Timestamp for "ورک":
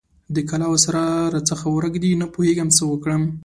1.71-1.93